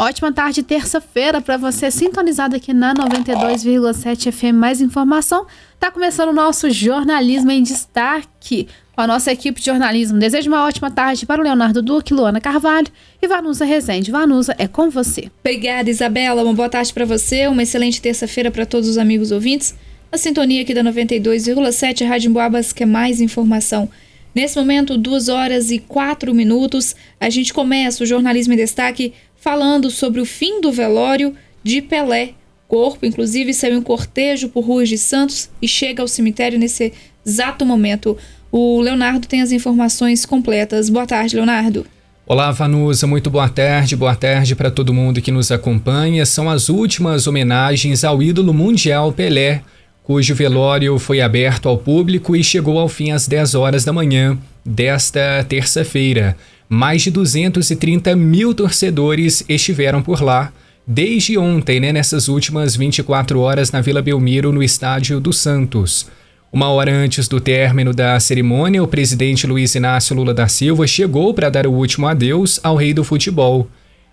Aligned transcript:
Ótima 0.00 0.32
tarde, 0.32 0.62
terça-feira, 0.62 1.40
para 1.40 1.56
você 1.56 1.90
sintonizado 1.90 2.54
aqui 2.54 2.72
na 2.72 2.94
92,7 2.94 4.30
FM. 4.30 4.54
Mais 4.54 4.80
informação. 4.80 5.44
Tá 5.80 5.90
começando 5.90 6.28
o 6.28 6.32
nosso 6.32 6.70
jornalismo 6.70 7.50
em 7.50 7.64
destaque 7.64 8.68
com 8.94 9.00
a 9.00 9.08
nossa 9.08 9.32
equipe 9.32 9.58
de 9.58 9.66
jornalismo. 9.66 10.16
Desejo 10.16 10.48
uma 10.48 10.64
ótima 10.64 10.88
tarde 10.88 11.26
para 11.26 11.40
o 11.40 11.44
Leonardo 11.44 11.82
Duque, 11.82 12.14
Luana 12.14 12.40
Carvalho 12.40 12.86
e 13.20 13.26
Vanusa 13.26 13.64
Rezende. 13.64 14.12
Vanusa, 14.12 14.54
é 14.56 14.68
com 14.68 14.88
você. 14.88 15.32
Obrigada, 15.40 15.90
Isabela. 15.90 16.44
Uma 16.44 16.54
boa 16.54 16.68
tarde 16.68 16.94
para 16.94 17.04
você. 17.04 17.48
Uma 17.48 17.64
excelente 17.64 18.00
terça-feira 18.00 18.52
para 18.52 18.64
todos 18.64 18.88
os 18.88 18.98
amigos 18.98 19.32
ouvintes. 19.32 19.74
A 20.12 20.16
sintonia 20.16 20.62
aqui 20.62 20.74
da 20.74 20.84
92,7 20.84 22.06
Rádio 22.06 22.30
Boabas, 22.30 22.72
que 22.72 22.84
é 22.84 22.86
mais 22.86 23.20
informação. 23.20 23.90
Nesse 24.34 24.56
momento, 24.56 24.96
duas 24.96 25.28
horas 25.28 25.72
e 25.72 25.80
quatro 25.80 26.32
minutos, 26.32 26.94
a 27.18 27.28
gente 27.28 27.52
começa 27.52 28.04
o 28.04 28.06
jornalismo 28.06 28.52
em 28.52 28.56
destaque 28.56 29.12
falando 29.40 29.90
sobre 29.90 30.20
o 30.20 30.24
fim 30.24 30.60
do 30.60 30.70
velório 30.72 31.34
de 31.62 31.80
Pelé. 31.80 32.30
Corpo, 32.66 33.06
inclusive, 33.06 33.54
saiu 33.54 33.78
um 33.78 33.82
cortejo 33.82 34.48
por 34.48 34.64
ruas 34.64 34.88
de 34.88 34.98
Santos 34.98 35.48
e 35.62 35.66
chega 35.66 36.02
ao 36.02 36.08
cemitério 36.08 36.58
nesse 36.58 36.92
exato 37.24 37.64
momento. 37.64 38.16
O 38.52 38.80
Leonardo 38.80 39.26
tem 39.26 39.40
as 39.40 39.52
informações 39.52 40.26
completas. 40.26 40.90
Boa 40.90 41.06
tarde, 41.06 41.36
Leonardo. 41.36 41.86
Olá, 42.26 42.50
Vanusa, 42.50 43.06
muito 43.06 43.30
boa 43.30 43.48
tarde. 43.48 43.96
Boa 43.96 44.14
tarde 44.14 44.54
para 44.54 44.70
todo 44.70 44.92
mundo 44.92 45.22
que 45.22 45.32
nos 45.32 45.50
acompanha. 45.50 46.26
São 46.26 46.50
as 46.50 46.68
últimas 46.68 47.26
homenagens 47.26 48.04
ao 48.04 48.22
ídolo 48.22 48.52
mundial 48.52 49.12
Pelé, 49.12 49.62
cujo 50.02 50.34
velório 50.34 50.98
foi 50.98 51.22
aberto 51.22 51.70
ao 51.70 51.78
público 51.78 52.36
e 52.36 52.44
chegou 52.44 52.78
ao 52.78 52.88
fim 52.88 53.12
às 53.12 53.26
10 53.26 53.54
horas 53.54 53.82
da 53.82 53.94
manhã 53.94 54.36
desta 54.62 55.42
terça-feira. 55.48 56.36
Mais 56.68 57.02
de 57.02 57.10
230 57.10 58.14
mil 58.14 58.52
torcedores 58.52 59.42
estiveram 59.48 60.02
por 60.02 60.22
lá 60.22 60.52
desde 60.86 61.38
ontem, 61.38 61.80
né, 61.80 61.92
nessas 61.92 62.28
últimas 62.28 62.76
24 62.76 63.40
horas 63.40 63.70
na 63.70 63.80
Vila 63.80 64.02
Belmiro, 64.02 64.52
no 64.52 64.62
estádio 64.62 65.20
do 65.20 65.32
Santos. 65.32 66.06
Uma 66.50 66.68
hora 66.68 66.90
antes 66.90 67.28
do 67.28 67.40
término 67.40 67.92
da 67.92 68.18
cerimônia, 68.18 68.82
o 68.82 68.88
presidente 68.88 69.46
Luiz 69.46 69.74
Inácio 69.74 70.16
Lula 70.16 70.32
da 70.32 70.48
Silva 70.48 70.86
chegou 70.86 71.34
para 71.34 71.50
dar 71.50 71.66
o 71.66 71.72
último 71.72 72.06
adeus 72.06 72.58
ao 72.62 72.76
rei 72.76 72.94
do 72.94 73.04
futebol. 73.04 73.68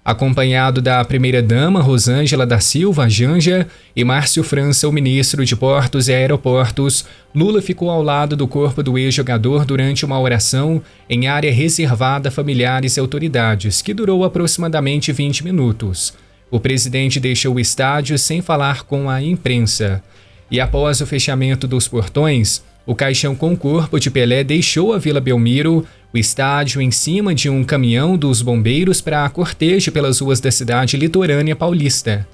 Acompanhado 0.05 0.83
da 0.83 1.03
primeira-dama 1.03 1.81
Rosângela 1.81 2.45
da 2.45 2.59
Silva 2.59 3.09
Janja 3.09 3.67
e 3.95 4.03
Márcio 4.03 4.43
França, 4.43 4.87
o 4.87 4.91
ministro 4.91 5.43
de 5.43 5.55
Portos 5.55 6.07
e 6.07 6.13
Aeroportos, 6.13 7.05
Lula 7.33 7.59
ficou 7.59 7.89
ao 7.89 8.03
lado 8.03 8.35
do 8.35 8.47
corpo 8.47 8.83
do 8.83 8.99
ex-jogador 8.99 9.65
durante 9.65 10.05
uma 10.05 10.19
oração 10.19 10.79
em 11.09 11.25
área 11.25 11.51
reservada 11.51 12.29
a 12.29 12.31
familiares 12.31 12.97
e 12.97 12.99
autoridades, 12.99 13.81
que 13.81 13.95
durou 13.95 14.23
aproximadamente 14.23 15.11
20 15.11 15.43
minutos. 15.43 16.13
O 16.51 16.59
presidente 16.59 17.19
deixou 17.19 17.55
o 17.55 17.59
estádio 17.59 18.19
sem 18.19 18.43
falar 18.43 18.83
com 18.83 19.09
a 19.09 19.23
imprensa. 19.23 20.03
E 20.51 20.61
após 20.61 21.01
o 21.01 21.07
fechamento 21.07 21.67
dos 21.67 21.87
portões, 21.87 22.63
o 22.85 22.93
caixão 22.93 23.33
com 23.33 23.53
o 23.53 23.57
corpo 23.57 23.99
de 23.99 24.11
Pelé 24.11 24.43
deixou 24.43 24.93
a 24.93 24.99
Vila 24.99 25.19
Belmiro, 25.19 25.83
o 26.15 26.17
estádio 26.17 26.81
em 26.81 26.91
cima 26.91 27.35
de 27.35 27.49
um 27.49 27.61
caminhão 27.61 28.15
dos 28.15 28.41
bombeiros 28.41 29.01
para 29.01 29.27
cortejo 29.29 29.91
pelas 29.91 30.19
ruas 30.19 30.39
da 30.39 30.49
cidade 30.49 30.95
litorânea 30.95 31.57
paulista. 31.57 32.25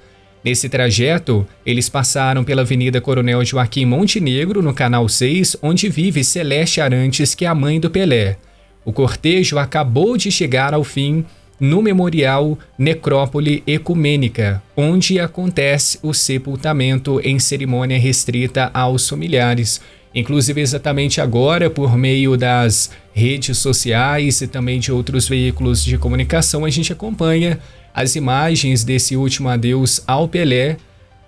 Nesse 0.44 0.68
trajeto, 0.68 1.44
eles 1.66 1.88
passaram 1.88 2.44
pela 2.44 2.62
Avenida 2.62 3.00
Coronel 3.00 3.44
Joaquim 3.44 3.84
Montenegro, 3.84 4.62
no 4.62 4.72
Canal 4.72 5.08
6, 5.08 5.56
onde 5.60 5.88
vive 5.88 6.22
Celeste 6.22 6.80
Arantes, 6.80 7.34
que 7.34 7.44
é 7.44 7.48
a 7.48 7.56
mãe 7.56 7.80
do 7.80 7.90
Pelé. 7.90 8.36
O 8.84 8.92
cortejo 8.92 9.58
acabou 9.58 10.16
de 10.16 10.30
chegar 10.30 10.72
ao 10.74 10.84
fim 10.84 11.24
no 11.58 11.82
Memorial 11.82 12.56
Necrópole 12.78 13.64
Ecumênica, 13.66 14.62
onde 14.76 15.18
acontece 15.18 15.98
o 16.04 16.14
sepultamento 16.14 17.20
em 17.24 17.40
cerimônia 17.40 17.98
restrita 17.98 18.70
aos 18.72 19.08
familiares. 19.08 19.80
Inclusive, 20.14 20.60
exatamente 20.60 21.20
agora, 21.20 21.70
por 21.70 21.96
meio 21.96 22.36
das 22.36 22.90
redes 23.14 23.58
sociais 23.58 24.40
e 24.40 24.46
também 24.46 24.78
de 24.78 24.92
outros 24.92 25.26
veículos 25.26 25.82
de 25.82 25.96
comunicação, 25.96 26.64
a 26.64 26.70
gente 26.70 26.92
acompanha 26.92 27.58
as 27.94 28.14
imagens 28.14 28.84
desse 28.84 29.16
último 29.16 29.48
adeus 29.48 30.02
ao 30.06 30.28
Pelé. 30.28 30.76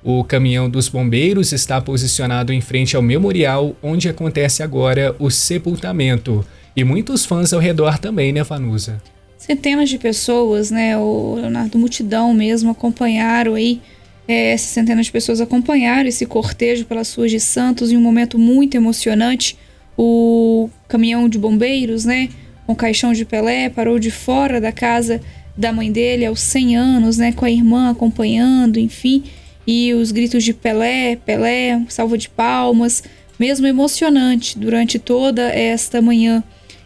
O 0.02 0.22
caminhão 0.22 0.68
dos 0.68 0.88
bombeiros 0.88 1.52
está 1.52 1.80
posicionado 1.80 2.52
em 2.52 2.60
frente 2.60 2.94
ao 2.94 3.02
memorial, 3.02 3.74
onde 3.82 4.08
acontece 4.08 4.62
agora 4.62 5.16
o 5.18 5.30
sepultamento. 5.30 6.44
E 6.76 6.84
muitos 6.84 7.24
fãs 7.24 7.54
ao 7.54 7.60
redor 7.60 7.98
também, 7.98 8.32
né, 8.32 8.42
Vanusa? 8.42 9.00
Centenas 9.38 9.88
de 9.88 9.98
pessoas, 9.98 10.70
né, 10.70 10.96
o 10.96 11.36
Leonardo 11.36 11.78
Multidão 11.78 12.34
mesmo, 12.34 12.70
acompanharam 12.70 13.54
aí 13.54 13.80
é, 14.26 14.52
essas 14.52 14.68
centenas 14.68 15.06
de 15.06 15.12
pessoas 15.12 15.40
acompanharam 15.40 16.08
esse 16.08 16.24
cortejo 16.24 16.84
pelas 16.86 17.12
ruas 17.14 17.30
de 17.30 17.40
Santos 17.40 17.92
em 17.92 17.96
um 17.96 18.00
momento 18.00 18.38
muito 18.38 18.74
emocionante. 18.76 19.56
O 19.96 20.68
caminhão 20.88 21.28
de 21.28 21.38
bombeiros, 21.38 22.04
né, 22.04 22.28
com 22.66 22.74
caixão 22.74 23.12
de 23.12 23.24
Pelé, 23.24 23.68
parou 23.68 23.98
de 23.98 24.10
fora 24.10 24.60
da 24.60 24.72
casa 24.72 25.20
da 25.56 25.72
mãe 25.72 25.92
dele 25.92 26.26
aos 26.26 26.40
100 26.40 26.76
anos, 26.76 27.18
né, 27.18 27.32
com 27.32 27.44
a 27.44 27.50
irmã 27.50 27.90
acompanhando, 27.90 28.78
enfim, 28.78 29.22
e 29.66 29.94
os 29.94 30.10
gritos 30.10 30.42
de 30.42 30.52
Pelé, 30.52 31.16
Pelé, 31.16 31.80
salva 31.88 32.18
de 32.18 32.28
palmas, 32.28 33.04
mesmo 33.38 33.66
emocionante 33.66 34.58
durante 34.58 34.98
toda 34.98 35.42
esta 35.42 36.02
manhã. 36.02 36.42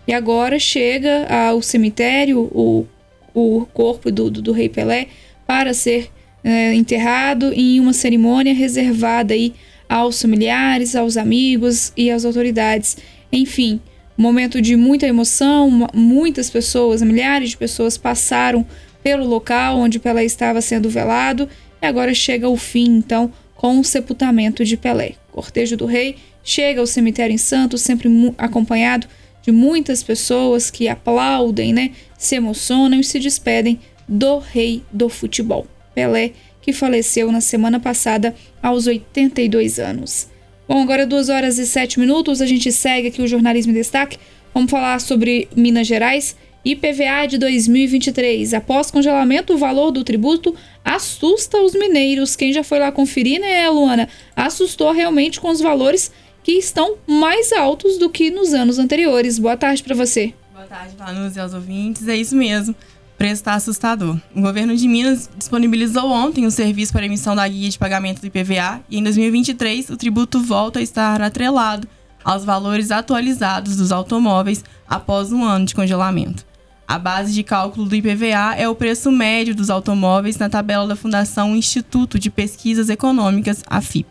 E 0.06 0.12
agora 0.12 0.58
chega 0.58 1.26
ao 1.26 1.62
cemitério 1.62 2.50
o, 2.52 2.86
o 3.34 3.66
corpo 3.72 4.10
do, 4.10 4.30
do, 4.30 4.42
do 4.42 4.52
rei 4.52 4.68
Pelé 4.68 5.08
para 5.46 5.72
ser 5.72 6.10
é, 6.42 6.74
enterrado 6.74 7.52
em 7.52 7.80
uma 7.80 7.92
cerimônia 7.92 8.54
reservada 8.54 9.34
aí 9.34 9.54
aos 9.88 10.20
familiares, 10.20 10.94
aos 10.94 11.16
amigos 11.16 11.92
e 11.96 12.10
às 12.10 12.24
autoridades. 12.24 12.96
Enfim, 13.32 13.80
momento 14.16 14.60
de 14.60 14.76
muita 14.76 15.06
emoção, 15.06 15.88
muitas 15.94 16.50
pessoas, 16.50 17.02
milhares 17.02 17.50
de 17.50 17.56
pessoas 17.56 17.96
passaram 17.96 18.66
pelo 19.02 19.26
local 19.26 19.78
onde 19.78 19.98
Pelé 19.98 20.24
estava 20.24 20.60
sendo 20.60 20.90
velado 20.90 21.48
e 21.80 21.86
agora 21.86 22.12
chega 22.12 22.48
o 22.48 22.56
fim, 22.56 22.96
então, 22.96 23.32
com 23.54 23.78
o 23.78 23.84
sepultamento 23.84 24.64
de 24.64 24.76
Pelé. 24.76 25.12
Cortejo 25.30 25.76
do 25.76 25.86
rei 25.86 26.16
chega 26.42 26.80
ao 26.80 26.86
cemitério 26.86 27.32
em 27.32 27.38
Santos, 27.38 27.82
sempre 27.82 28.08
acompanhado 28.36 29.06
de 29.42 29.52
muitas 29.52 30.02
pessoas 30.02 30.70
que 30.70 30.88
aplaudem, 30.88 31.72
né, 31.72 31.92
se 32.18 32.34
emocionam 32.34 32.98
e 32.98 33.04
se 33.04 33.18
despedem 33.20 33.78
do 34.06 34.38
rei 34.38 34.82
do 34.92 35.08
futebol. 35.08 35.66
Pelé, 35.98 36.30
que 36.62 36.72
faleceu 36.72 37.32
na 37.32 37.40
semana 37.40 37.80
passada 37.80 38.32
aos 38.62 38.86
82 38.86 39.80
anos. 39.80 40.28
Bom, 40.68 40.80
agora 40.80 41.04
2 41.04 41.28
horas 41.28 41.58
e 41.58 41.66
7 41.66 41.98
minutos, 41.98 42.40
a 42.40 42.46
gente 42.46 42.70
segue 42.70 43.08
aqui 43.08 43.20
o 43.20 43.26
Jornalismo 43.26 43.72
em 43.72 43.74
Destaque. 43.74 44.16
Vamos 44.54 44.70
falar 44.70 45.00
sobre 45.00 45.48
Minas 45.56 45.88
Gerais. 45.88 46.36
IPVA 46.64 47.26
de 47.28 47.36
2023. 47.36 48.54
Após 48.54 48.92
congelamento, 48.92 49.54
o 49.54 49.58
valor 49.58 49.90
do 49.90 50.04
tributo 50.04 50.54
assusta 50.84 51.60
os 51.62 51.72
mineiros. 51.72 52.36
Quem 52.36 52.52
já 52.52 52.62
foi 52.62 52.78
lá 52.78 52.92
conferir, 52.92 53.40
né, 53.40 53.68
Luana? 53.68 54.08
Assustou 54.36 54.92
realmente 54.92 55.40
com 55.40 55.50
os 55.50 55.60
valores 55.60 56.12
que 56.44 56.52
estão 56.52 56.94
mais 57.08 57.52
altos 57.52 57.98
do 57.98 58.08
que 58.08 58.30
nos 58.30 58.54
anos 58.54 58.78
anteriores. 58.78 59.36
Boa 59.36 59.56
tarde 59.56 59.82
para 59.82 59.96
você. 59.96 60.32
Boa 60.54 60.66
tarde, 60.66 60.94
Vanus 60.96 61.34
e 61.34 61.40
aos 61.40 61.54
ouvintes. 61.54 62.06
É 62.06 62.14
isso 62.14 62.36
mesmo 62.36 62.74
preço 63.18 63.34
está 63.34 63.54
assustador. 63.54 64.16
O 64.34 64.40
governo 64.40 64.76
de 64.76 64.86
Minas 64.86 65.28
disponibilizou 65.36 66.08
ontem 66.08 66.46
o 66.46 66.50
serviço 66.52 66.92
para 66.92 67.04
emissão 67.04 67.34
da 67.34 67.46
guia 67.48 67.68
de 67.68 67.76
pagamento 67.76 68.20
do 68.20 68.28
IPVA 68.28 68.80
e 68.88 68.96
em 68.96 69.02
2023 69.02 69.90
o 69.90 69.96
tributo 69.96 70.40
volta 70.40 70.78
a 70.78 70.82
estar 70.82 71.20
atrelado 71.20 71.88
aos 72.24 72.44
valores 72.44 72.92
atualizados 72.92 73.76
dos 73.76 73.90
automóveis 73.90 74.64
após 74.88 75.32
um 75.32 75.42
ano 75.44 75.66
de 75.66 75.74
congelamento. 75.74 76.46
A 76.86 76.96
base 76.96 77.34
de 77.34 77.42
cálculo 77.42 77.88
do 77.88 77.96
IPVA 77.96 78.54
é 78.56 78.68
o 78.68 78.74
preço 78.74 79.10
médio 79.10 79.54
dos 79.54 79.68
automóveis 79.68 80.38
na 80.38 80.48
tabela 80.48 80.86
da 80.86 80.96
Fundação 80.96 81.56
Instituto 81.56 82.20
de 82.20 82.30
Pesquisas 82.30 82.88
Econômicas, 82.88 83.64
a 83.68 83.80
FIP. 83.80 84.08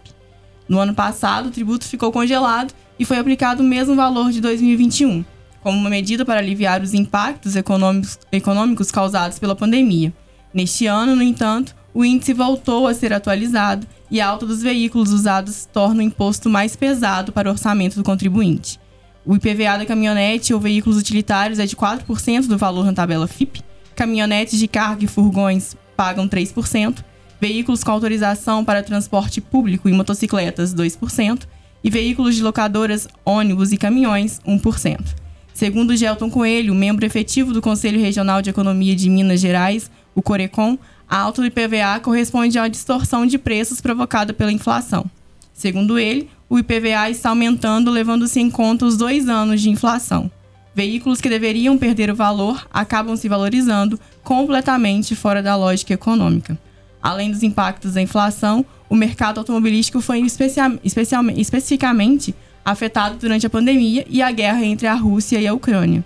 No 0.67 0.79
ano 0.79 0.93
passado, 0.93 1.47
o 1.47 1.51
tributo 1.51 1.85
ficou 1.85 2.11
congelado 2.11 2.73
e 2.99 3.05
foi 3.05 3.17
aplicado 3.17 3.63
o 3.63 3.65
mesmo 3.65 3.95
valor 3.95 4.31
de 4.31 4.41
2021 4.41 5.23
como 5.67 5.77
uma 5.77 5.89
medida 5.89 6.23
para 6.23 6.39
aliviar 6.39 6.81
os 6.81 6.93
impactos 6.93 7.57
econômicos, 7.57 8.89
causados 8.89 9.37
pela 9.37 9.53
pandemia. 9.53 10.13
Neste 10.53 10.87
ano, 10.87 11.13
no 11.13 11.21
entanto, 11.21 11.75
o 11.93 12.05
índice 12.05 12.31
voltou 12.31 12.87
a 12.87 12.93
ser 12.93 13.11
atualizado 13.11 13.85
e 14.09 14.21
a 14.21 14.27
alta 14.29 14.45
dos 14.45 14.63
veículos 14.63 15.11
usados 15.11 15.65
torna 15.65 15.99
o 15.99 16.05
imposto 16.05 16.49
mais 16.49 16.77
pesado 16.77 17.33
para 17.33 17.49
o 17.49 17.51
orçamento 17.51 17.97
do 17.97 18.03
contribuinte. 18.05 18.79
O 19.25 19.35
IPVA 19.35 19.79
da 19.79 19.85
caminhonete 19.85 20.53
ou 20.53 20.59
veículos 20.61 20.97
utilitários 20.97 21.59
é 21.59 21.65
de 21.65 21.75
4% 21.75 22.47
do 22.47 22.57
valor 22.57 22.85
na 22.85 22.93
tabela 22.93 23.27
FIP, 23.27 23.61
caminhonetes 23.93 24.57
de 24.57 24.69
carga 24.69 25.03
e 25.03 25.07
furgões 25.07 25.75
pagam 25.97 26.29
3%, 26.29 27.03
veículos 27.41 27.83
com 27.83 27.91
autorização 27.91 28.63
para 28.63 28.81
transporte 28.81 29.41
público 29.41 29.89
e 29.89 29.91
motocicletas 29.91 30.73
2%, 30.73 31.41
e 31.83 31.89
veículos 31.89 32.37
de 32.37 32.41
locadoras, 32.41 33.05
ônibus 33.25 33.73
e 33.73 33.77
caminhões 33.77 34.39
1%. 34.47 35.26
Segundo 35.57 35.97
Gelton 35.97 36.29
Coelho, 36.29 36.75
membro 36.75 37.03
efetivo 37.03 37.51
do 37.51 37.63
Conselho 37.63 37.99
Regional 37.99 38.43
de 38.43 38.51
Economia 38.51 38.95
de 38.95 39.09
Minas 39.09 39.41
Gerais, 39.41 39.89
o 40.13 40.21
Corecon, 40.21 40.77
A 41.09 41.17
alta 41.17 41.41
do 41.41 41.47
IPVA 41.47 41.99
corresponde 41.99 42.59
a 42.59 42.61
uma 42.61 42.69
distorção 42.69 43.25
de 43.25 43.39
preços 43.39 43.81
provocada 43.81 44.33
pela 44.33 44.51
inflação. 44.51 45.09
Segundo 45.51 45.97
ele, 45.97 46.29
o 46.47 46.59
IPVA 46.59 47.09
está 47.09 47.29
aumentando, 47.29 47.89
levando-se 47.89 48.39
em 48.39 48.51
conta 48.51 48.85
os 48.85 48.97
dois 48.97 49.27
anos 49.27 49.59
de 49.59 49.71
inflação. 49.71 50.29
Veículos 50.75 51.19
que 51.19 51.27
deveriam 51.27 51.75
perder 51.75 52.11
o 52.11 52.15
valor 52.15 52.67
acabam 52.71 53.15
se 53.15 53.27
valorizando 53.27 53.99
completamente 54.21 55.15
fora 55.15 55.41
da 55.41 55.55
lógica 55.55 55.91
econômica. 55.91 56.55
Além 57.01 57.31
dos 57.31 57.41
impactos 57.41 57.95
da 57.95 58.01
inflação, 58.03 58.63
o 58.87 58.95
mercado 58.95 59.39
automobilístico 59.39 60.01
foi 60.01 60.19
especificamente 60.19 62.35
afetado 62.67 63.15
durante 63.17 63.47
a 63.47 63.49
pandemia 63.49 64.05
e 64.09 64.21
a 64.21 64.29
guerra 64.29 64.65
entre 64.65 64.87
a 64.87 64.93
Rússia 64.93 65.39
e 65.39 65.47
a 65.47 65.53
Ucrânia. 65.53 66.03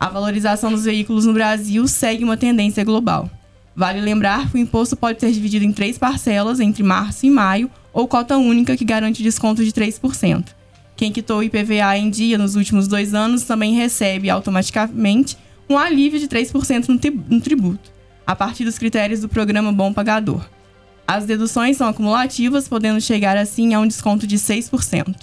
A 0.00 0.08
valorização 0.08 0.70
dos 0.70 0.84
veículos 0.84 1.26
no 1.26 1.34
Brasil 1.34 1.86
segue 1.86 2.24
uma 2.24 2.34
tendência 2.34 2.82
global. 2.82 3.30
Vale 3.76 4.00
lembrar 4.00 4.48
que 4.48 4.56
o 4.56 4.58
imposto 4.58 4.96
pode 4.96 5.20
ser 5.20 5.30
dividido 5.30 5.66
em 5.66 5.72
três 5.72 5.98
parcelas 5.98 6.60
entre 6.60 6.82
março 6.82 7.26
e 7.26 7.30
maio, 7.30 7.70
ou 7.92 8.08
cota 8.08 8.38
única 8.38 8.74
que 8.74 8.86
garante 8.86 9.22
desconto 9.22 9.62
de 9.62 9.70
3%. 9.70 10.46
Quem 10.96 11.12
quitou 11.12 11.40
o 11.40 11.42
IPVA 11.42 11.98
em 11.98 12.08
dia 12.08 12.38
nos 12.38 12.56
últimos 12.56 12.88
dois 12.88 13.12
anos 13.12 13.42
também 13.42 13.74
recebe 13.74 14.30
automaticamente 14.30 15.36
um 15.68 15.76
alívio 15.76 16.18
de 16.18 16.26
3% 16.26 16.88
no 17.28 17.40
tributo, 17.42 17.92
a 18.26 18.34
partir 18.34 18.64
dos 18.64 18.78
critérios 18.78 19.20
do 19.20 19.28
programa 19.28 19.70
Bom 19.74 19.92
Pagador. 19.92 20.48
As 21.06 21.26
deduções 21.26 21.76
são 21.76 21.86
acumulativas, 21.86 22.66
podendo 22.66 22.98
chegar 22.98 23.36
assim 23.36 23.74
a 23.74 23.80
um 23.80 23.86
desconto 23.86 24.26
de 24.26 24.38
6%. 24.38 25.14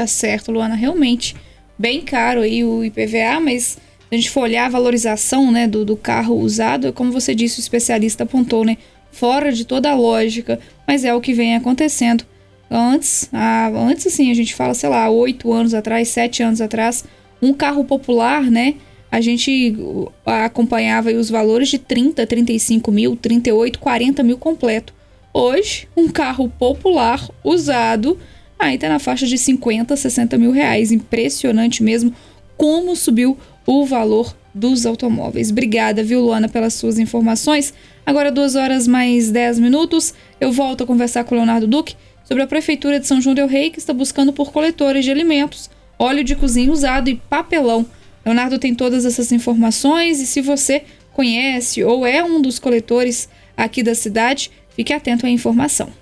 Tá 0.00 0.06
certo, 0.06 0.50
Luana, 0.50 0.74
realmente 0.74 1.36
bem 1.78 2.00
caro 2.00 2.40
aí 2.40 2.64
o 2.64 2.82
IPVA, 2.82 3.38
mas 3.38 3.76
a 4.10 4.14
gente 4.14 4.30
for 4.30 4.44
olhar 4.44 4.64
a 4.64 4.70
valorização 4.70 5.52
né, 5.52 5.68
do, 5.68 5.84
do 5.84 5.94
carro 5.94 6.36
usado, 6.38 6.90
como 6.94 7.12
você 7.12 7.34
disse, 7.34 7.58
o 7.58 7.60
especialista 7.60 8.24
apontou, 8.24 8.64
né? 8.64 8.78
Fora 9.12 9.52
de 9.52 9.66
toda 9.66 9.90
a 9.90 9.94
lógica, 9.94 10.58
mas 10.88 11.04
é 11.04 11.14
o 11.14 11.20
que 11.20 11.34
vem 11.34 11.54
acontecendo. 11.54 12.24
Antes, 12.70 13.28
a, 13.30 13.68
antes 13.68 14.06
assim, 14.06 14.30
a 14.30 14.34
gente 14.34 14.54
fala, 14.54 14.72
sei 14.72 14.88
lá, 14.88 15.10
oito 15.10 15.52
anos 15.52 15.74
atrás, 15.74 16.08
sete 16.08 16.42
anos 16.42 16.62
atrás, 16.62 17.04
um 17.42 17.52
carro 17.52 17.84
popular, 17.84 18.42
né? 18.44 18.76
A 19.12 19.20
gente 19.20 19.76
acompanhava 20.24 21.10
os 21.10 21.28
valores 21.28 21.68
de 21.68 21.78
30, 21.78 22.26
35 22.26 22.90
mil, 22.90 23.16
38, 23.16 23.78
40 23.78 24.22
mil 24.22 24.38
completo. 24.38 24.94
Hoje, 25.30 25.86
um 25.94 26.08
carro 26.08 26.48
popular 26.48 27.28
usado 27.44 28.18
aí 28.60 28.78
tá 28.78 28.88
na 28.88 28.98
faixa 28.98 29.26
de 29.26 29.36
50, 29.36 29.96
60 29.96 30.38
mil 30.38 30.50
reais. 30.50 30.92
Impressionante 30.92 31.82
mesmo 31.82 32.12
como 32.56 32.94
subiu 32.94 33.36
o 33.66 33.86
valor 33.86 34.36
dos 34.54 34.84
automóveis. 34.84 35.50
Obrigada, 35.50 36.02
viu, 36.02 36.20
Luana, 36.20 36.48
pelas 36.48 36.74
suas 36.74 36.98
informações. 36.98 37.72
Agora, 38.04 38.30
duas 38.30 38.54
horas 38.54 38.86
mais 38.86 39.30
10 39.30 39.58
minutos, 39.60 40.12
eu 40.40 40.52
volto 40.52 40.84
a 40.84 40.86
conversar 40.86 41.24
com 41.24 41.34
o 41.34 41.38
Leonardo 41.38 41.66
Duque 41.66 41.94
sobre 42.24 42.42
a 42.42 42.46
Prefeitura 42.46 43.00
de 43.00 43.06
São 43.06 43.20
João 43.20 43.34
Del 43.34 43.46
Rei, 43.46 43.70
que 43.70 43.78
está 43.78 43.92
buscando 43.92 44.32
por 44.32 44.52
coletores 44.52 45.04
de 45.04 45.10
alimentos, 45.10 45.70
óleo 45.98 46.24
de 46.24 46.34
cozinha 46.34 46.70
usado 46.70 47.08
e 47.08 47.16
papelão. 47.16 47.86
Leonardo 48.24 48.58
tem 48.58 48.74
todas 48.74 49.04
essas 49.04 49.32
informações 49.32 50.20
e 50.20 50.26
se 50.26 50.40
você 50.40 50.82
conhece 51.12 51.82
ou 51.82 52.06
é 52.06 52.22
um 52.22 52.40
dos 52.40 52.58
coletores 52.58 53.28
aqui 53.56 53.82
da 53.82 53.94
cidade, 53.94 54.50
fique 54.74 54.92
atento 54.92 55.26
à 55.26 55.30
informação. 55.30 55.99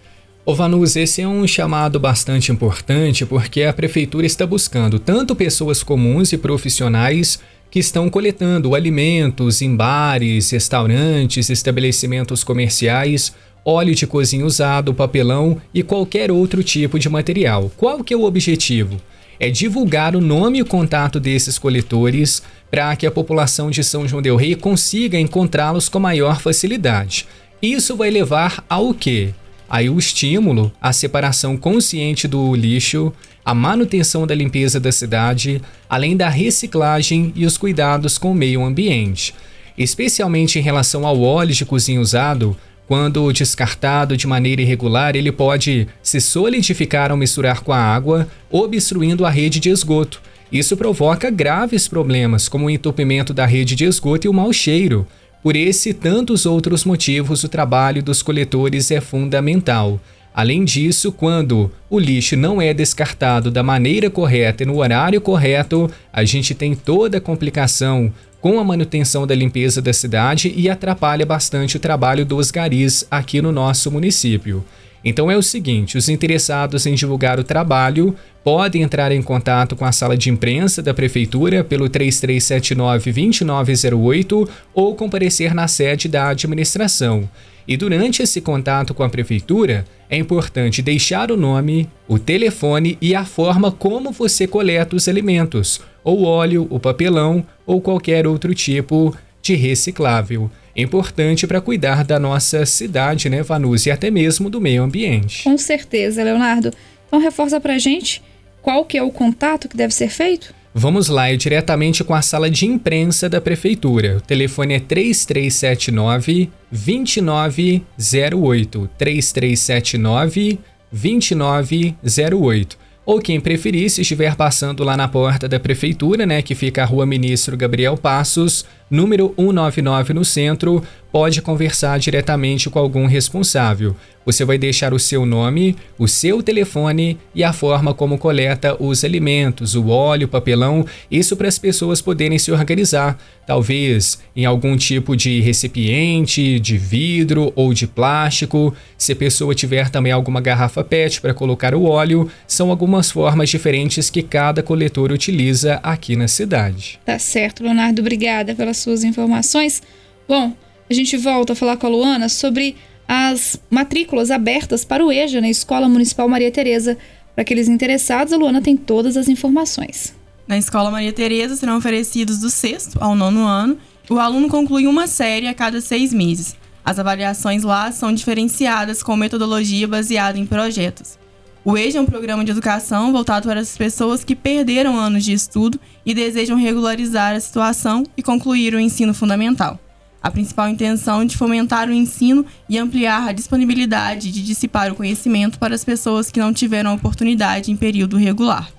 Ô 0.49 0.55
Vanus, 0.55 0.97
esse 0.97 1.21
é 1.21 1.29
um 1.29 1.47
chamado 1.47 2.01
bastante 2.01 2.51
importante 2.51 3.27
porque 3.27 3.65
a 3.65 3.73
prefeitura 3.75 4.25
está 4.25 4.47
buscando 4.47 4.99
tanto 4.99 5.37
pessoas 5.37 5.83
comuns 5.83 6.33
e 6.33 6.39
profissionais 6.39 7.39
que 7.71 7.79
estão 7.79 8.09
coletando 8.09 8.75
alimentos 8.75 9.61
em 9.61 9.77
bares, 9.77 10.51
restaurantes, 10.51 11.51
estabelecimentos 11.51 12.43
comerciais, 12.43 13.35
óleo 13.63 13.95
de 13.95 14.07
cozinha 14.07 14.47
usado, 14.47 14.95
papelão 14.95 15.61
e 15.75 15.83
qualquer 15.83 16.31
outro 16.31 16.65
tipo 16.65 16.99
de 16.99 17.11
material. 17.11 17.71
Qual 17.77 18.03
que 18.03 18.15
é 18.15 18.17
o 18.17 18.25
objetivo? 18.25 18.97
É 19.39 19.51
divulgar 19.51 20.17
o 20.17 20.21
nome 20.23 20.61
e 20.61 20.63
o 20.63 20.67
contato 20.67 21.21
desses 21.21 21.59
coletores 21.59 22.43
para 22.71 22.97
que 22.97 23.07
a 23.07 23.11
população 23.11 23.71
de 23.71 23.85
São 23.85 24.09
João 24.09 24.23
del 24.23 24.37
Rei 24.37 24.55
consiga 24.55 25.21
encontrá-los 25.21 25.91
com 25.91 26.01
maior 26.01 26.41
facilidade. 26.41 27.27
Isso 27.61 27.95
vai 27.95 28.09
levar 28.09 28.65
ao 28.67 28.95
quê? 28.95 29.35
Aí 29.69 29.91
o 29.91 29.99
estímulo, 29.99 30.73
a 30.81 30.93
separação 30.93 31.57
consciente 31.57 32.27
do 32.27 32.55
lixo, 32.55 33.13
a 33.45 33.55
manutenção 33.55 34.27
da 34.27 34.35
limpeza 34.35 34.81
da 34.81 34.91
cidade, 34.91 35.61
além 35.89 36.17
da 36.17 36.29
reciclagem 36.29 37.33
e 37.37 37.45
os 37.45 37.59
cuidados 37.59 38.17
com 38.17 38.33
o 38.33 38.35
meio 38.35 38.65
ambiente. 38.65 39.35
Especialmente 39.77 40.59
em 40.59 40.63
relação 40.63 41.07
ao 41.07 41.21
óleo 41.21 41.55
de 41.55 41.65
cozinha 41.65 42.01
usado, 42.01 42.57
quando 42.87 43.31
descartado 43.33 44.17
de 44.17 44.27
maneira 44.27 44.63
irregular, 44.63 45.15
ele 45.15 45.31
pode 45.31 45.87
se 46.03 46.21
solidificar 46.21 47.11
ao 47.11 47.19
misturar 47.19 47.61
com 47.61 47.71
a 47.71 47.79
água, 47.79 48.27
obstruindo 48.51 49.27
a 49.27 49.31
rede 49.31 49.61
de 49.61 49.69
esgoto. 49.69 50.23
Isso 50.51 50.75
provoca 50.75 51.31
graves 51.31 51.87
problemas, 51.87 52.49
como 52.49 52.65
o 52.65 52.71
entupimento 52.71 53.35
da 53.35 53.45
rede 53.45 53.77
de 53.77 53.85
esgoto 53.85 54.27
e 54.27 54.31
o 54.31 54.33
mau 54.33 54.51
cheiro. 54.55 55.07
Por 55.43 55.55
esse 55.55 55.91
e 55.91 55.95
tantos 55.95 56.47
outros 56.47 56.85
motivos, 56.85 57.45
o 57.45 57.49
trabalho 57.49 58.03
dos 58.03 58.23
coletores 58.23 58.91
é 58.91 59.01
fundamental. 59.01 60.01
Além 60.35 60.65
disso, 60.65 61.11
quando 61.11 61.71
o 61.89 61.99
lixo 61.99 62.37
não 62.37 62.61
é 62.61 62.73
descartado 62.75 63.51
da 63.51 63.63
maneira 63.63 64.11
correta 64.11 64.63
e 64.63 64.67
no 64.67 64.79
horário 64.79 65.21
correto, 65.21 65.91
a 66.13 66.25
gente 66.25 66.55
tem 66.55 66.75
toda 66.75 67.19
a 67.19 67.21
complicação 67.21 68.13
com 68.41 68.61
a 68.61 68.65
manutenção 68.65 69.27
da 69.27 69.35
limpeza 69.35 69.83
da 69.83 69.93
cidade 69.93 70.53
e 70.57 70.71
atrapalha 70.71 71.27
bastante 71.27 71.77
o 71.77 71.81
trabalho 71.81 72.25
dos 72.25 72.51
garis 72.51 73.05
aqui 73.11 73.43
no 73.43 73.51
nosso 73.51 73.91
município. 73.91 74.65
Então 75.05 75.31
é 75.31 75.37
o 75.37 75.43
seguinte: 75.43 75.97
os 75.97 76.09
interessados 76.09 76.85
em 76.87 76.95
divulgar 76.95 77.39
o 77.39 77.45
trabalho 77.45 78.17
podem 78.43 78.83
entrar 78.83 79.13
em 79.13 79.23
contato 79.23 79.77
com 79.77 79.85
a 79.85 79.93
sala 79.93 80.17
de 80.17 80.31
imprensa 80.31 80.83
da 80.83 80.95
Prefeitura 80.95 81.63
pelo 81.63 81.87
3379-2908 81.89 84.49
ou 84.75 84.95
comparecer 84.95 85.55
na 85.55 85.69
sede 85.69 86.09
da 86.09 86.29
administração. 86.29 87.29
E 87.67 87.77
durante 87.77 88.23
esse 88.23 88.41
contato 88.41 88.95
com 88.95 89.03
a 89.03 89.11
Prefeitura, 89.11 89.85
é 90.09 90.17
importante 90.17 90.81
deixar 90.81 91.31
o 91.31 91.37
nome, 91.37 91.87
o 92.09 92.19
telefone 92.19 92.97
e 92.99 93.15
a 93.15 93.27
forma 93.27 93.71
como 93.71 94.11
você 94.11 94.47
coleta 94.47 94.97
os 94.97 95.07
alimentos, 95.07 95.83
ou 96.03 96.25
óleo, 96.25 96.67
o 96.71 96.81
papelão 96.81 97.45
ou 97.67 97.83
qualquer 97.83 98.27
outro 98.27 98.55
tipo 98.55 99.15
de 99.43 99.55
reciclável 99.55 100.51
importante 100.83 101.47
para 101.47 101.61
cuidar 101.61 102.05
da 102.05 102.19
nossa 102.19 102.65
cidade, 102.67 103.29
né, 103.29 103.43
Vanus, 103.43 103.87
e 103.87 103.91
até 103.91 104.11
mesmo 104.11 104.49
do 104.49 104.61
meio 104.61 104.83
ambiente. 104.83 105.45
Com 105.45 105.59
certeza, 105.59 106.23
Leonardo. 106.23 106.73
Então 107.07 107.21
reforça 107.21 107.61
para 107.61 107.75
a 107.75 107.79
gente 107.79 108.23
qual 108.63 108.85
que 108.85 108.99
é 108.99 109.03
o 109.03 109.11
contato 109.11 109.69
que 109.69 109.77
deve 109.77 109.95
ser 109.95 110.11
feito? 110.11 110.55
Vamos 110.75 111.09
lá, 111.09 111.31
é 111.31 111.37
diretamente 111.37 112.05
com 112.05 112.15
a 112.15 112.23
sala 112.23 112.51
de 112.51 112.67
imprensa 112.67 113.29
da 113.29 113.41
prefeitura. 113.41 114.19
O 114.19 114.21
telefone 114.21 114.75
é 114.75 114.81
3379 114.81 116.51
2908. 116.71 118.91
3379 118.99 120.59
2908 120.93 122.89
ou 123.09 123.23
quem 123.23 123.41
preferir, 123.41 123.89
se 123.89 124.03
estiver 124.03 124.37
passando 124.37 124.85
lá 124.85 124.95
na 124.95 125.09
porta 125.09 125.49
da 125.49 125.59
prefeitura, 125.59 126.27
né, 126.27 126.43
que 126.43 126.55
fica 126.55 126.83
a 126.83 126.85
Rua 126.85 127.07
Ministro 127.07 127.57
Gabriel 127.57 127.97
Passos, 127.97 128.67
número 128.91 129.35
199 129.37 130.13
no 130.13 130.25
centro, 130.25 130.83
pode 131.11 131.41
conversar 131.41 131.99
diretamente 131.99 132.69
com 132.69 132.79
algum 132.79 133.07
responsável. 133.07 133.97
Você 134.25 134.45
vai 134.45 134.59
deixar 134.59 134.93
o 134.93 134.99
seu 134.99 135.25
nome, 135.25 135.75
o 135.99 136.07
seu 136.07 136.43
telefone 136.43 137.17
e 137.35 137.43
a 137.43 137.51
forma 137.51 137.95
como 137.95 138.19
coleta 138.19 138.77
os 138.79 139.03
alimentos, 139.03 139.75
o 139.75 139.89
óleo, 139.89 140.27
o 140.27 140.31
papelão, 140.31 140.85
isso 141.11 141.35
para 141.35 141.49
as 141.49 141.59
pessoas 141.59 142.03
poderem 142.03 142.39
se 142.39 142.53
organizar, 142.53 143.19
talvez 143.47 144.19
em 144.37 144.45
algum 144.45 144.77
tipo 144.77 145.17
de 145.17 145.41
recipiente, 145.41 146.61
de 146.61 146.77
vidro 146.77 147.51
ou 147.57 147.73
de 147.73 147.87
plástico. 147.87 148.75
Se 148.99 149.13
a 149.13 149.17
pessoa 149.17 149.55
tiver 149.55 149.89
também 149.89 150.13
alguma 150.13 150.43
garrafa 150.43 150.85
PET 150.85 151.23
para 151.23 151.33
colocar 151.33 151.75
o 151.75 151.85
óleo, 151.85 152.31
são 152.47 152.69
algumas 152.71 153.11
formas 153.11 153.49
diferentes 153.49 154.11
que 154.11 154.23
cada 154.23 154.63
coletor 154.63 155.11
utiliza 155.11 155.81
aqui 155.83 156.17
na 156.17 156.29
cidade. 156.29 157.01
Tá 157.03 157.19
certo, 157.19 157.63
Leonardo, 157.63 158.03
obrigada 158.03 158.55
pelas 158.55 158.78
suas 158.79 159.05
informações. 159.05 159.83
Bom, 160.29 160.53
a 160.89 160.95
gente 160.95 161.17
volta 161.17 161.53
a 161.53 161.57
falar 161.57 161.77
com 161.77 161.87
a 161.87 161.91
Luana 161.91 162.29
sobre 162.29 162.77
as 163.07 163.59
matrículas 163.71 164.31
abertas 164.31 164.85
para 164.85 165.05
o 165.05 165.11
EJA 165.11 165.41
na 165.41 165.49
Escola 165.49 165.89
Municipal 165.89 166.29
Maria 166.29 166.51
Tereza. 166.51 166.97
Para 167.35 167.43
aqueles 167.43 167.69
interessados, 167.69 168.33
a 168.33 168.37
Luana 168.37 168.61
tem 168.61 168.77
todas 168.77 169.17
as 169.17 169.29
informações. 169.29 170.15
Na 170.47 170.57
Escola 170.57 170.91
Maria 170.91 171.13
Tereza 171.13 171.57
serão 171.57 171.77
oferecidos 171.77 172.39
do 172.39 172.51
sexto 172.51 172.99
ao 173.01 173.15
nono 173.15 173.47
ano. 173.47 173.79
O 174.09 174.19
aluno 174.19 174.49
conclui 174.49 174.87
uma 174.87 175.07
série 175.07 175.47
a 175.47 175.55
cada 175.55 175.81
seis 175.81 176.13
meses. 176.13 176.57
As 176.85 176.99
avaliações 176.99 177.63
lá 177.63 177.93
são 177.93 178.15
diferenciadas 178.15 179.03
com 179.03 179.15
metodologia 179.15 179.87
baseada 179.87 180.39
em 180.39 180.47
projetos. 180.47 181.19
O 181.65 181.77
EJA 181.77 181.99
é 181.99 182.01
um 182.01 182.07
programa 182.07 182.45
de 182.45 182.53
educação 182.53 183.11
voltado 183.11 183.49
para 183.49 183.61
as 183.61 183.77
pessoas 183.77 184.23
que 184.23 184.37
perderam 184.37 184.97
anos 184.97 185.25
de 185.25 185.33
estudo 185.33 185.79
e 186.07 186.15
desejam 186.15 186.57
regularizar 186.57 187.35
a 187.35 187.41
situação 187.41 188.05
e 188.17 188.23
concluir 188.23 188.75
o 188.75 188.81
ensino 188.81 189.13
fundamental. 189.13 189.79
A 190.23 190.31
principal 190.31 190.69
intenção 190.69 191.23
é 191.23 191.25
de 191.25 191.37
fomentar 191.37 191.89
o 191.89 191.93
ensino 191.93 192.47
e 192.69 192.79
ampliar 192.79 193.29
a 193.29 193.33
disponibilidade 193.33 194.31
de 194.31 194.43
dissipar 194.43 194.91
o 194.91 194.95
conhecimento 194.95 195.59
para 195.59 195.75
as 195.75 195.85
pessoas 195.85 196.31
que 196.31 196.41
não 196.41 196.53
tiveram 196.53 196.95
oportunidade 196.95 197.71
em 197.71 197.77
período 197.77 198.17
regular. 198.17 198.71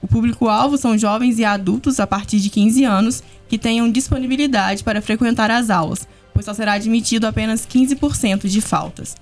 O 0.00 0.06
público-alvo 0.06 0.76
são 0.76 0.96
jovens 0.96 1.38
e 1.38 1.44
adultos 1.44 1.98
a 1.98 2.06
partir 2.06 2.38
de 2.38 2.50
15 2.50 2.84
anos 2.84 3.22
que 3.48 3.58
tenham 3.58 3.90
disponibilidade 3.90 4.84
para 4.84 5.02
frequentar 5.02 5.50
as 5.50 5.70
aulas, 5.70 6.06
pois 6.32 6.44
só 6.44 6.54
será 6.54 6.74
admitido 6.74 7.26
apenas 7.26 7.66
15% 7.66 8.46
de 8.46 8.60
faltas. 8.60 9.16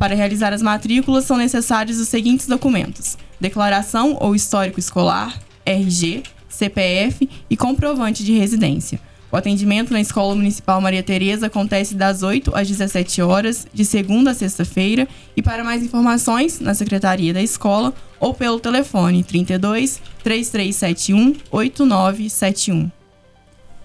Para 0.00 0.14
realizar 0.14 0.54
as 0.54 0.62
matrículas 0.62 1.26
são 1.26 1.36
necessários 1.36 2.00
os 2.00 2.08
seguintes 2.08 2.46
documentos: 2.46 3.18
declaração 3.38 4.16
ou 4.18 4.34
histórico 4.34 4.80
escolar, 4.80 5.38
RG, 5.62 6.22
CPF 6.48 7.28
e 7.50 7.54
comprovante 7.54 8.24
de 8.24 8.32
residência. 8.32 8.98
O 9.30 9.36
atendimento 9.36 9.92
na 9.92 10.00
Escola 10.00 10.34
Municipal 10.34 10.80
Maria 10.80 11.02
Tereza 11.02 11.48
acontece 11.48 11.94
das 11.94 12.22
8 12.22 12.50
às 12.56 12.66
17 12.66 13.20
horas, 13.20 13.66
de 13.74 13.84
segunda 13.84 14.30
a 14.30 14.34
sexta-feira, 14.34 15.06
e 15.36 15.42
para 15.42 15.62
mais 15.62 15.82
informações, 15.82 16.60
na 16.60 16.72
Secretaria 16.72 17.34
da 17.34 17.42
Escola 17.42 17.92
ou 18.18 18.32
pelo 18.32 18.58
telefone 18.58 19.22
32 19.22 20.00
3371 20.24 21.36
8971. 21.50 22.90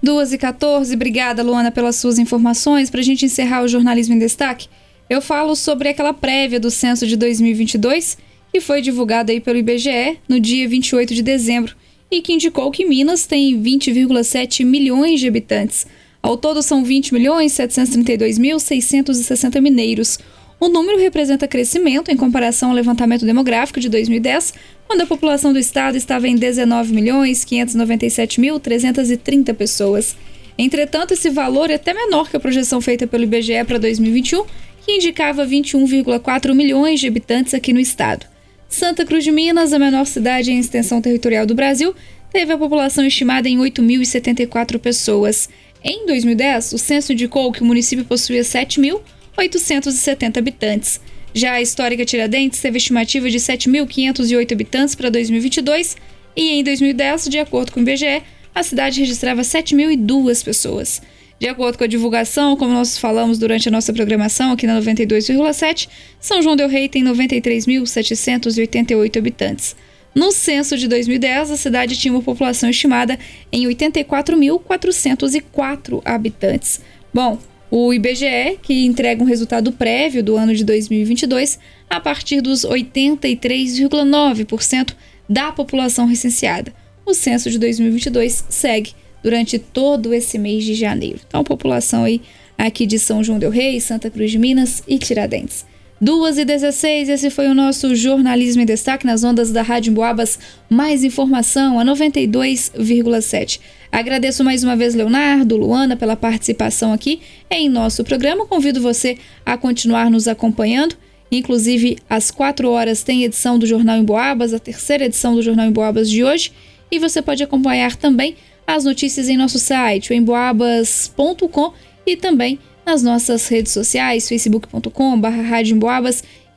2 0.01 0.33
e 0.33 0.37
14, 0.37 0.95
obrigada 0.95 1.43
Luana 1.43 1.71
pelas 1.71 1.97
suas 1.97 2.17
informações. 2.17 2.89
Para 2.89 3.01
a 3.01 3.03
gente 3.03 3.25
encerrar 3.25 3.63
o 3.63 3.67
Jornalismo 3.67 4.15
em 4.15 4.19
Destaque, 4.19 4.69
eu 5.09 5.21
falo 5.21 5.55
sobre 5.55 5.89
aquela 5.89 6.13
prévia 6.13 6.59
do 6.59 6.71
censo 6.71 7.05
de 7.05 7.15
2022 7.15 8.17
que 8.51 8.61
foi 8.61 8.81
divulgada 8.81 9.33
aí 9.33 9.41
pelo 9.41 9.57
IBGE 9.57 10.17
no 10.29 10.39
dia 10.39 10.67
28 10.67 11.13
de 11.13 11.21
dezembro 11.21 11.75
e 12.09 12.21
que 12.21 12.31
indicou 12.31 12.71
que 12.71 12.85
Minas 12.85 13.25
tem 13.25 13.61
20,7 13.61 14.63
milhões 14.65 15.19
de 15.19 15.27
habitantes. 15.27 15.85
Ao 16.21 16.37
todo 16.37 16.61
são 16.61 16.83
20 16.83 17.13
milhões 17.13 17.51
732 17.51 18.37
mil 18.37 18.59
660 18.59 19.59
mineiros. 19.59 20.17
O 20.57 20.69
número 20.69 20.97
representa 20.97 21.47
crescimento 21.47 22.09
em 22.09 22.15
comparação 22.15 22.69
ao 22.69 22.75
levantamento 22.75 23.25
demográfico 23.25 23.79
de 23.79 23.89
2010, 23.89 24.53
quando 24.87 25.01
a 25.01 25.05
população 25.05 25.51
do 25.51 25.59
estado 25.59 25.97
estava 25.97 26.27
em 26.27 26.35
19 26.35 26.93
milhões 26.93 27.43
597 27.43 28.39
mil 28.39 28.59
330 28.59 29.53
pessoas. 29.53 30.15
Entretanto, 30.57 31.13
esse 31.13 31.29
valor 31.29 31.69
é 31.69 31.73
até 31.73 31.93
menor 31.93 32.29
que 32.29 32.37
a 32.37 32.39
projeção 32.39 32.79
feita 32.79 33.05
pelo 33.05 33.25
IBGE 33.25 33.65
para 33.67 33.77
2021, 33.77 34.45
que 34.85 34.91
indicava 34.91 35.45
21,4 35.45 36.53
milhões 36.53 36.99
de 36.99 37.07
habitantes 37.07 37.55
aqui 37.55 37.73
no 37.73 37.79
estado. 37.79 38.27
Santa 38.69 39.03
Cruz 39.03 39.23
de 39.23 39.31
Minas, 39.31 39.73
a 39.73 39.79
menor 39.79 40.05
cidade 40.05 40.51
em 40.51 40.59
extensão 40.59 41.01
territorial 41.01 41.45
do 41.45 41.55
Brasil, 41.55 41.95
teve 42.31 42.53
a 42.53 42.57
população 42.57 43.03
estimada 43.03 43.49
em 43.49 43.57
8.074 43.57 44.77
pessoas. 44.77 45.49
Em 45.83 46.05
2010, 46.05 46.73
o 46.73 46.77
censo 46.77 47.13
indicou 47.13 47.51
que 47.51 47.63
o 47.63 47.65
município 47.65 48.05
possuía 48.05 48.41
7.870 48.41 50.37
habitantes. 50.37 51.01
Já 51.33 51.53
a 51.53 51.61
histórica 51.61 52.05
Tiradentes 52.05 52.61
teve 52.61 52.77
estimativa 52.77 53.29
de 53.29 53.39
7.508 53.39 54.51
habitantes 54.51 54.93
para 54.93 55.09
2022 55.09 55.97
e 56.35 56.59
em 56.59 56.63
2010, 56.63 57.27
de 57.27 57.39
acordo 57.39 57.71
com 57.71 57.79
o 57.79 57.83
IBGE, 57.83 58.21
a 58.53 58.61
cidade 58.61 58.99
registrava 58.99 59.41
7.002 59.41 60.43
pessoas. 60.45 61.01
De 61.37 61.49
acordo 61.49 61.77
com 61.77 61.83
a 61.83 61.87
divulgação, 61.87 62.55
como 62.55 62.73
nós 62.73 62.97
falamos 62.97 63.37
durante 63.37 63.67
a 63.67 63.71
nossa 63.71 63.91
programação 63.91 64.53
aqui 64.53 64.65
na 64.65 64.79
92,7, 64.79 65.89
São 66.19 66.41
João 66.41 66.55
del 66.55 66.69
Rei 66.69 66.87
tem 66.87 67.03
93.788 67.03 69.17
habitantes. 69.17 69.75
No 70.15 70.31
censo 70.31 70.75
de 70.77 70.87
2010, 70.87 71.51
a 71.51 71.57
cidade 71.57 71.97
tinha 71.97 72.13
uma 72.13 72.21
população 72.21 72.69
estimada 72.69 73.19
em 73.51 73.67
84.404 73.67 76.01
habitantes. 76.05 76.79
Bom, 77.13 77.37
o 77.69 77.93
IBGE, 77.93 78.57
que 78.61 78.85
entrega 78.85 79.21
um 79.21 79.25
resultado 79.25 79.73
prévio 79.73 80.23
do 80.23 80.37
ano 80.37 80.55
de 80.55 80.63
2022 80.63 81.59
a 81.89 81.99
partir 81.99 82.39
dos 82.39 82.61
83,9% 82.61 84.93
da 85.27 85.51
população 85.51 86.05
recenseada. 86.05 86.73
O 87.05 87.13
censo 87.13 87.51
de 87.51 87.59
2022 87.59 88.45
segue 88.47 88.93
durante 89.25 89.57
todo 89.57 90.13
esse 90.13 90.37
mês 90.37 90.63
de 90.63 90.75
janeiro. 90.75 91.19
Então, 91.27 91.43
população 91.43 92.03
aí 92.03 92.21
aqui 92.55 92.85
de 92.85 92.99
São 92.99 93.23
João 93.23 93.39
del 93.39 93.49
Rei, 93.49 93.81
Santa 93.81 94.07
Cruz 94.07 94.29
de 94.29 94.37
Minas 94.37 94.83
e 94.87 94.99
Tiradentes. 94.99 95.65
2 95.99 96.37
e 96.37 96.45
16, 96.45 97.09
esse 97.09 97.31
foi 97.31 97.47
o 97.47 97.55
nosso 97.55 97.95
Jornalismo 97.95 98.61
em 98.61 98.67
Destaque 98.67 99.03
nas 99.03 99.23
ondas 99.23 99.51
da 99.51 99.63
Rádio 99.63 99.91
Boabas. 99.91 100.37
Mais 100.69 101.03
informação 101.03 101.79
a 101.79 101.83
92,7. 101.83 103.59
Agradeço 103.91 104.43
mais 104.43 104.63
uma 104.63 104.75
vez 104.75 104.93
Leonardo, 104.93 105.57
Luana, 105.57 105.95
pela 105.97 106.15
participação 106.15 106.93
aqui 106.93 107.21
em 107.49 107.67
nosso 107.67 108.03
programa. 108.03 108.45
Convido 108.45 108.79
você 108.79 109.17
a 109.43 109.57
continuar 109.57 110.11
nos 110.11 110.27
acompanhando. 110.27 110.95
Inclusive, 111.31 111.97
às 112.07 112.29
4 112.29 112.69
horas 112.69 113.01
tem 113.01 113.23
edição 113.23 113.57
do 113.57 113.65
Jornal 113.65 113.97
em 113.97 114.03
Boabas, 114.03 114.53
a 114.53 114.59
terceira 114.59 115.05
edição 115.05 115.33
do 115.33 115.41
Jornal 115.41 115.65
em 115.65 115.71
Boabas 115.71 116.11
de 116.11 116.23
hoje. 116.23 116.51
E 116.91 116.99
você 116.99 117.21
pode 117.23 117.43
acompanhar 117.43 117.95
também 117.95 118.35
as 118.67 118.83
notícias 118.83 119.29
em 119.29 119.37
nosso 119.37 119.59
site, 119.59 120.13
emboabas.com 120.13 121.73
e 122.05 122.15
também 122.15 122.59
nas 122.85 123.01
nossas 123.01 123.47
redes 123.47 123.71
sociais, 123.71 124.27
facebook.com.br 124.27 125.27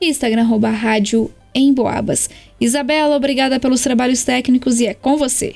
e 0.01 0.09
instagram, 0.09 0.47
rádio 0.71 1.31
Emboabas. 1.53 2.29
Isabela, 2.61 3.15
obrigada 3.15 3.59
pelos 3.59 3.81
trabalhos 3.81 4.23
técnicos 4.23 4.79
e 4.79 4.85
é 4.85 4.93
com 4.93 5.17
você. 5.17 5.55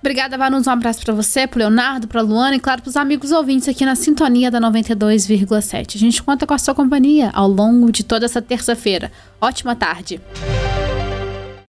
Obrigada, 0.00 0.38
Vanus. 0.38 0.66
Um 0.66 0.70
abraço 0.70 1.00
para 1.04 1.12
você, 1.12 1.46
para 1.46 1.58
Leonardo, 1.58 2.06
para 2.06 2.20
Luana 2.20 2.56
e, 2.56 2.60
claro, 2.60 2.82
para 2.82 2.88
os 2.88 2.96
amigos 2.96 3.32
ouvintes 3.32 3.68
aqui 3.68 3.84
na 3.84 3.96
sintonia 3.96 4.50
da 4.50 4.60
92,7. 4.60 5.96
A 5.96 5.98
gente 5.98 6.22
conta 6.22 6.46
com 6.46 6.54
a 6.54 6.58
sua 6.58 6.74
companhia 6.74 7.30
ao 7.32 7.48
longo 7.48 7.90
de 7.90 8.04
toda 8.04 8.24
essa 8.24 8.40
terça-feira. 8.40 9.10
Ótima 9.40 9.74
tarde. 9.74 10.20